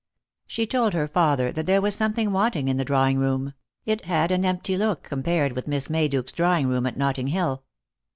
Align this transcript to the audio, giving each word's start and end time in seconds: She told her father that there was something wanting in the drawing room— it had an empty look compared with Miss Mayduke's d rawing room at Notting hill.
She 0.47 0.65
told 0.65 0.95
her 0.95 1.07
father 1.07 1.51
that 1.51 1.67
there 1.67 1.79
was 1.79 1.93
something 1.93 2.31
wanting 2.31 2.67
in 2.67 2.77
the 2.77 2.83
drawing 2.83 3.19
room— 3.19 3.53
it 3.85 4.05
had 4.05 4.31
an 4.31 4.43
empty 4.43 4.75
look 4.75 5.03
compared 5.03 5.53
with 5.53 5.67
Miss 5.67 5.89
Mayduke's 5.89 6.31
d 6.33 6.41
rawing 6.41 6.65
room 6.67 6.87
at 6.87 6.97
Notting 6.97 7.27
hill. 7.27 7.63